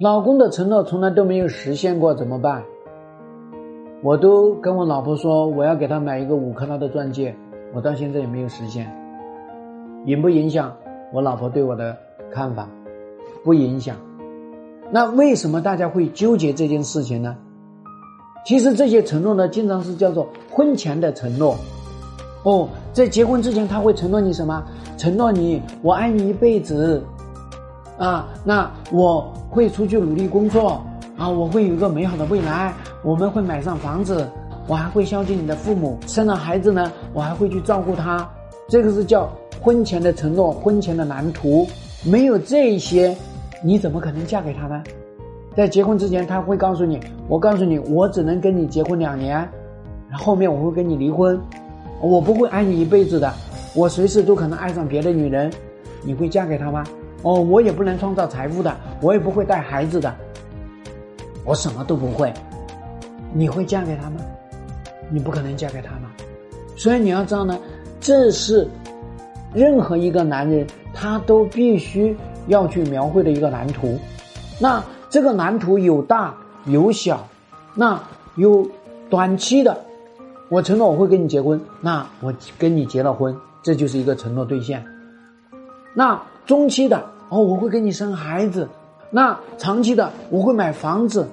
[0.00, 2.64] 老公的承诺从来都没有实现过，怎么办？
[4.02, 7.36] 我都跟我老婆说我要给她买一个五克拉的钻戒，
[7.72, 8.92] 我到现在也没有实现。
[10.06, 10.76] 影不影响
[11.12, 11.96] 我老婆对我的
[12.32, 12.68] 看法？
[13.44, 13.96] 不影响。
[14.90, 17.36] 那为什么大家会纠结这件事情呢？
[18.44, 21.54] 其实这些承诺呢，经常是叫做婚前的承诺。
[22.42, 24.62] 哦，在结婚之前他会承诺你什么？
[24.96, 27.02] 承诺你我爱你一辈子。
[27.98, 30.82] 啊，那我会出去努力工作
[31.16, 32.74] 啊，我会有一个美好的未来，
[33.04, 34.26] 我们会买上房子，
[34.66, 38.28] 我还会孝敬你的父母，生了孩子呢，我还会去照顾他。
[38.68, 39.28] 这个是叫
[39.60, 41.66] 婚前的承诺，婚前的蓝图。
[42.04, 43.16] 没有这些，
[43.62, 44.82] 你怎么可能嫁给他呢？
[45.54, 49.48] 在结婚之前，他会告诉你，我告诉你，我只能跟你结婚两年，
[50.12, 51.40] 后面我会跟你离婚，
[52.02, 53.32] 我不会爱你一辈子的，
[53.74, 55.50] 我随时都可能爱上别的女人，
[56.02, 56.84] 你会嫁给他吗？
[57.22, 60.12] 哦，我也不能创造财富的，我也不会带孩子的，
[61.44, 62.32] 我什么都不会。
[63.32, 64.16] 你会嫁给他吗？
[65.08, 66.10] 你不可能嫁给他嘛。
[66.76, 67.56] 所以你要知道呢，
[68.00, 68.66] 这是
[69.54, 72.16] 任何一个男人他都必须
[72.48, 73.96] 要去描绘的一个蓝图。
[74.58, 76.34] 那这个蓝图有大
[76.66, 77.24] 有小，
[77.76, 78.02] 那
[78.34, 78.68] 有
[79.08, 79.78] 短期的，
[80.52, 84.84] 我承诺我会跟你结婚，那我跟你结了婚，这就是一个承诺兑现。
[85.94, 87.02] 那中期的。
[87.30, 88.68] 哦，我会给你生孩子，
[89.10, 91.26] 那长期的我会买房子，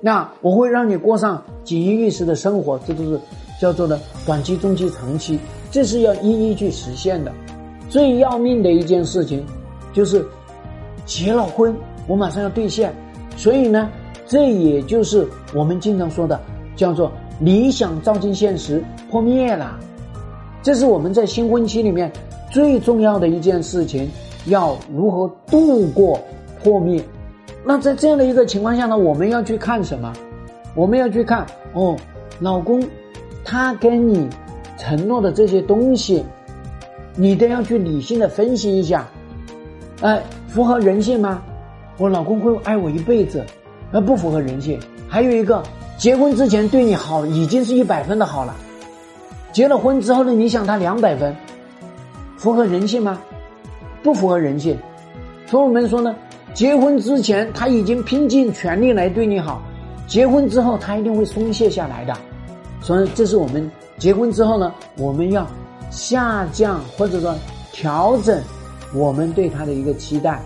[0.00, 3.20] 那我会让你过上锦衣玉食的生活，这都是
[3.60, 5.38] 叫做的短期、中期、长期，
[5.70, 7.30] 这是要一一去实现的。
[7.90, 9.44] 最要命的一件事情
[9.92, 10.24] 就是
[11.04, 11.76] 结了婚，
[12.06, 12.90] 我马上要兑现，
[13.36, 13.90] 所以呢，
[14.26, 16.40] 这也就是我们经常说的
[16.74, 19.78] 叫做理想照进现实破灭了。
[20.62, 22.10] 这是我们在新婚期里面
[22.50, 24.08] 最重要的一件事情。
[24.46, 26.18] 要如何度过
[26.62, 27.04] 破灭？
[27.66, 28.96] 那在这样的一个情况下呢？
[28.96, 30.10] 我们要去看什么？
[30.74, 31.44] 我们要去看
[31.74, 31.94] 哦，
[32.40, 32.82] 老公，
[33.44, 34.26] 他跟你
[34.78, 36.24] 承诺的这些东西，
[37.14, 39.06] 你都要去理性的分析一下。
[40.00, 41.42] 哎，符合人性吗？
[41.98, 43.44] 我老公会爱我一辈子，
[43.90, 44.80] 那不符合人性。
[45.08, 45.62] 还有一个，
[45.98, 48.54] 结婚之前对你好已经是一百分的好了，
[49.52, 51.34] 结了婚之后呢，你想他两百分，
[52.36, 53.20] 符合人性吗？
[54.00, 54.78] 不符合人性，
[55.46, 56.14] 所以我们说呢，
[56.54, 59.60] 结婚之前他已经拼尽全力来对你好，
[60.06, 62.16] 结婚之后他一定会松懈下来的。
[62.80, 65.44] 所以这是我们结婚之后呢，我们要
[65.90, 67.34] 下降或者说
[67.72, 68.40] 调整
[68.94, 70.40] 我们对他的一个期待，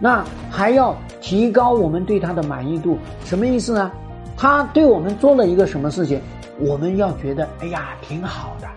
[0.00, 2.98] 那还要提高我们对他的满意度。
[3.24, 3.92] 什么意思呢？
[4.36, 6.20] 他对我们做了一个什么事情，
[6.60, 8.68] 我们要觉得哎呀挺好的，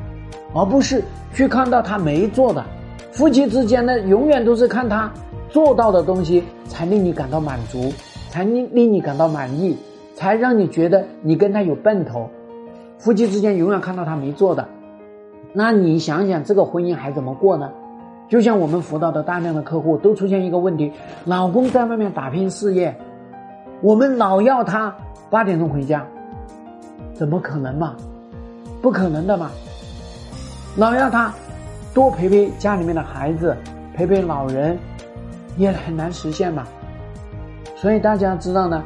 [0.54, 1.04] 而不是
[1.34, 2.64] 去看到他没做的。
[3.12, 5.12] 夫妻之间呢，永远都是看他
[5.50, 7.92] 做到的东西才令你感到满足，
[8.30, 9.76] 才令令你感到满意，
[10.16, 12.30] 才让你觉得你跟他有奔头。
[12.98, 14.68] 夫妻之间永远看到他没做的，
[15.52, 17.70] 那你想想这个婚姻还怎么过呢？
[18.30, 20.92] 就像我们辅导的大量的客户都出现一个问题：
[21.26, 22.96] 老公在外面打拼事业，
[23.82, 24.96] 我们老要他
[25.30, 26.06] 八点钟回家，
[27.14, 27.96] 怎么可能嘛？
[28.82, 29.52] 不可能的嘛！
[30.76, 31.34] 老要他。
[31.92, 33.58] 多陪陪家里面的孩子，
[33.96, 34.78] 陪陪老人，
[35.58, 36.66] 也很难实现嘛。
[37.76, 38.84] 所以大家知道呢，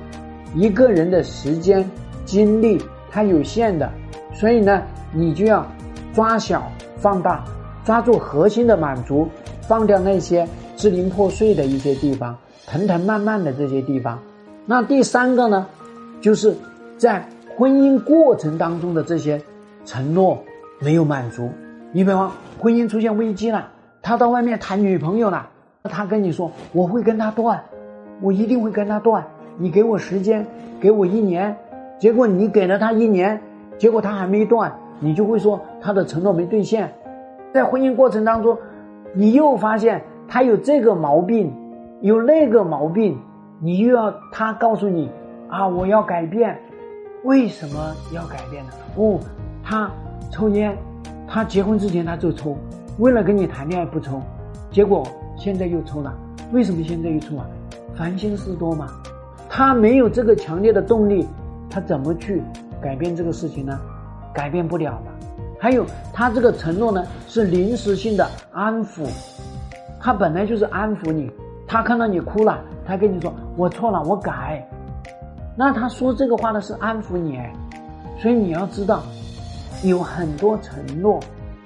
[0.55, 1.87] 一个人的时间
[2.23, 3.91] 精力它有限的，
[4.33, 5.67] 所以呢，你就要
[6.13, 6.63] 抓小
[6.95, 7.43] 放大，
[7.83, 9.27] 抓住核心的满足，
[9.61, 14.17] 放掉那些支离破碎的一些地方，藤藤蔓蔓的这些地方。
[14.65, 15.67] 那第三个呢，
[16.23, 16.55] 就是
[16.97, 17.21] 在
[17.57, 19.41] 婚姻过程当中的这些
[19.83, 20.41] 承诺
[20.79, 21.49] 没有满足。
[21.91, 23.67] 你比方婚姻出现危机了，
[24.01, 25.49] 他到外面谈女朋友了，
[25.83, 27.61] 他跟你说我会跟他断，
[28.21, 29.21] 我一定会跟他断，
[29.57, 30.47] 你给我时间，
[30.79, 31.53] 给我一年，
[31.99, 33.41] 结果你给了他一年，
[33.77, 36.93] 结果他还没断，你就会说他的承诺没兑现，
[37.53, 38.57] 在婚姻过程当中，
[39.13, 41.53] 你又发现他有这个毛病，
[41.99, 43.19] 有那个毛病，
[43.59, 45.11] 你又要他告诉你
[45.53, 46.59] 啊，我要改变，
[47.25, 48.71] 为什么要改变呢？
[48.95, 49.19] 哦，
[49.63, 49.87] 他
[50.31, 50.75] 抽烟。
[51.27, 52.57] 他结婚之前他就抽，
[52.97, 54.19] 为了跟你谈恋爱不抽，
[54.71, 55.07] 结果
[55.37, 56.11] 现在又抽了。
[56.51, 57.45] 为什么现在又抽啊？
[57.95, 58.87] 烦心事多嘛。
[59.47, 61.27] 他没有这个强烈的动力，
[61.69, 62.41] 他怎么去
[62.81, 63.79] 改变这个事情呢？
[64.33, 65.13] 改变不了了。
[65.59, 69.07] 还有他这个承诺呢，是临时性的安抚，
[69.99, 71.31] 他本来就是安抚你。
[71.67, 74.67] 他看到你哭了，他跟你说我错了，我改。
[75.55, 77.39] 那他说这个话呢是安抚你，
[78.19, 79.03] 所以你要知道。
[79.83, 81.19] 有很多承诺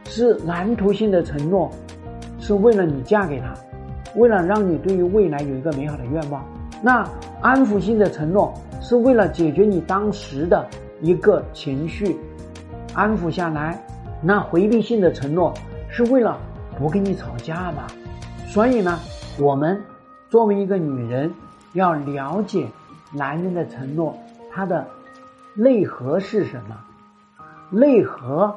[0.05, 1.69] 是蓝图性的承诺，
[2.39, 3.53] 是为了你嫁给他，
[4.15, 6.43] 为了让你对于未来有一个美好的愿望。
[6.81, 7.07] 那
[7.41, 8.51] 安抚性的承诺
[8.81, 10.65] 是为了解决你当时的
[10.99, 12.17] 一个情绪，
[12.95, 13.79] 安抚下来。
[14.19, 15.53] 那回避性的承诺
[15.87, 16.39] 是为了
[16.75, 17.85] 不跟你吵架嘛？
[18.47, 18.97] 所以呢，
[19.39, 19.79] 我们
[20.27, 21.31] 作为一个女人，
[21.73, 22.67] 要了解
[23.11, 24.17] 男人的承诺，
[24.51, 24.87] 他的
[25.53, 26.75] 内核是什么？
[27.69, 28.55] 内核，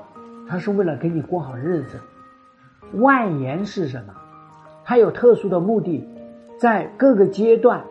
[0.48, 1.96] 他是为了给你过好日子；
[3.00, 4.14] 外延是什么？
[4.84, 6.06] 他有特殊的目的，
[6.58, 7.82] 在各个阶段。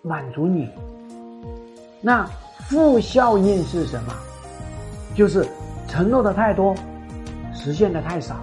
[0.00, 0.70] 满足你，
[2.00, 2.24] 那
[2.68, 4.12] 负效应是什么？
[5.14, 5.44] 就是
[5.88, 6.72] 承诺的太多，
[7.52, 8.36] 实现的太少。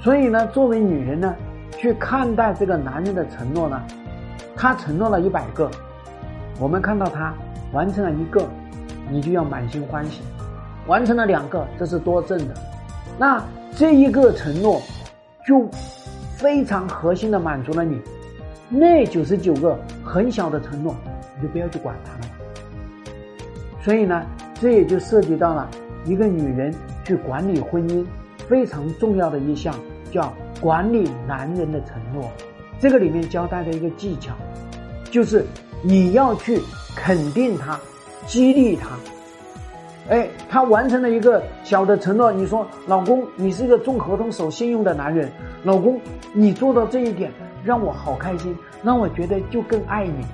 [0.00, 1.34] 所以呢，作为女人呢，
[1.76, 3.82] 去看待这个男人的承诺呢，
[4.54, 5.68] 他承诺了一百个，
[6.60, 7.34] 我们看到他
[7.72, 8.46] 完成了一个，
[9.10, 10.20] 你就要满心欢喜；
[10.86, 12.54] 完成了两个，这是多挣的。
[13.18, 13.42] 那
[13.74, 14.80] 这一个承诺，
[15.46, 15.68] 就
[16.36, 18.00] 非常核心的满足了你。
[18.68, 20.94] 那九十九个很小的承诺，
[21.36, 22.32] 你就不要去管它了。
[23.82, 24.24] 所以呢，
[24.60, 25.68] 这也就涉及到了
[26.04, 26.74] 一个女人
[27.04, 28.04] 去管理婚姻
[28.48, 29.74] 非常重要的一项，
[30.10, 32.30] 叫管理男人的承诺。
[32.78, 34.34] 这个里面教大家一个技巧，
[35.10, 35.44] 就是
[35.86, 36.62] 你要去
[36.96, 37.78] 肯定他，
[38.26, 38.88] 激励他。
[40.08, 45.30] 哎，他完成了一个小的承诺，你说：“老公，你是一个重合同、守信用的男人。”
[45.62, 46.00] 老公，
[46.32, 47.30] 你做到这一点。
[47.64, 50.26] 让我好开心，让我觉得就更爱你。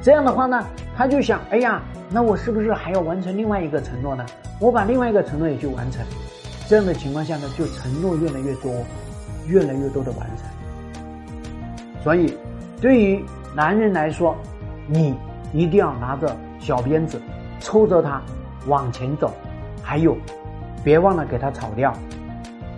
[0.00, 0.64] 这样的话呢，
[0.96, 4.24] 他就想：哎呀，那我是不是还要完成另外一个承诺呢？
[4.60, 6.04] 我把另外一个承诺也去完成。
[6.68, 8.72] 这样的情况下呢，就承诺越来越多，
[9.48, 10.46] 越来越多的完成。
[12.04, 12.32] 所以，
[12.80, 14.36] 对于男人来说，
[14.86, 15.14] 你
[15.52, 17.20] 一定要拿着小鞭子
[17.60, 18.22] 抽着它
[18.66, 19.32] 往前走。
[19.82, 20.16] 还有，
[20.84, 21.92] 别忘了给它草料，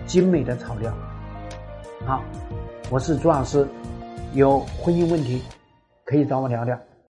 [0.05, 0.93] 精美的草料。
[2.05, 2.21] 好，
[2.89, 3.67] 我是朱老师。
[4.33, 5.43] 有婚姻问题，
[6.05, 6.79] 可以找我聊聊。